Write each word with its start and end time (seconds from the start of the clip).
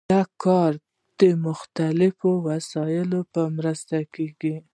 دا 0.09 0.21
کار 0.43 0.71
د 1.19 1.21
مختلفو 1.45 2.29
وسایلو 2.49 3.19
په 3.33 3.41
مرسته 3.57 3.97
کیږي. 4.15 4.55